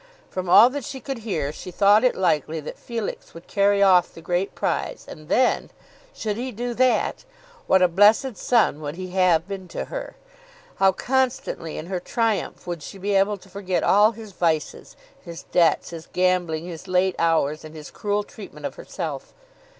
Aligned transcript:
From 0.31 0.49
all 0.49 0.71
that 0.71 0.83
she 0.83 0.99
could 0.99 1.19
hear, 1.19 1.51
she 1.53 1.69
thought 1.69 2.03
it 2.03 2.15
likely 2.15 2.59
that 2.61 2.79
Felix 2.79 3.35
would 3.35 3.45
carry 3.45 3.83
off 3.83 4.11
the 4.11 4.19
great 4.23 4.55
prize; 4.55 5.05
and 5.07 5.29
then, 5.29 5.69
should 6.11 6.37
he 6.37 6.51
do 6.51 6.73
that, 6.73 7.23
what 7.67 7.83
a 7.83 7.87
blessed 7.87 8.35
son 8.35 8.81
would 8.81 8.95
he 8.95 9.09
have 9.09 9.47
been 9.47 9.67
to 9.67 9.85
her! 9.93 10.15
How 10.77 10.91
constantly 10.91 11.77
in 11.77 11.85
her 11.85 11.99
triumph 11.99 12.65
would 12.65 12.81
she 12.81 12.97
be 12.97 13.13
able 13.13 13.37
to 13.37 13.47
forget 13.47 13.83
all 13.83 14.13
his 14.13 14.31
vices, 14.31 14.95
his 15.23 15.43
debts, 15.51 15.91
his 15.91 16.07
gambling, 16.11 16.65
his 16.65 16.87
late 16.87 17.15
hours, 17.19 17.63
and 17.63 17.75
his 17.75 17.91
cruel 17.91 18.23
treatment 18.23 18.65
of 18.65 18.73
herself! 18.77 19.35